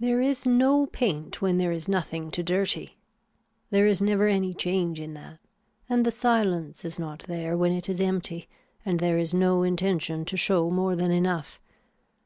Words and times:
There 0.00 0.22
is 0.22 0.46
no 0.46 0.86
paint 0.86 1.42
when 1.42 1.58
there 1.58 1.70
is 1.70 1.86
nothing 1.86 2.30
to 2.30 2.42
dirty. 2.42 2.96
There 3.68 3.86
is 3.86 4.00
never 4.00 4.26
any 4.26 4.54
change 4.54 4.98
in 4.98 5.12
that 5.12 5.38
and 5.86 6.06
the 6.06 6.10
silence 6.10 6.82
is 6.82 6.98
not 6.98 7.24
there 7.28 7.54
when 7.54 7.72
it 7.72 7.90
is 7.90 8.00
empty 8.00 8.48
and 8.86 9.00
there 9.00 9.18
is 9.18 9.34
no 9.34 9.64
intention 9.64 10.24
to 10.24 10.38
show 10.38 10.70
more 10.70 10.96
than 10.96 11.10
enough. 11.10 11.60